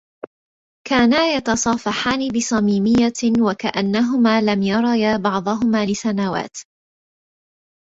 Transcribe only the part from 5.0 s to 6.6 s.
بعضهما لسنوات.